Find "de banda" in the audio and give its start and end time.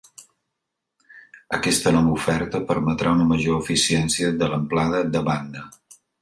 5.19-5.69